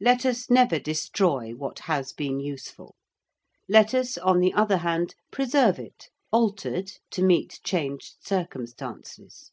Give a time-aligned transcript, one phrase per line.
[0.00, 2.96] Let us never destroy what has been useful:
[3.68, 9.50] let us, on the other hand, preserve it, altered to meet changed circumstances.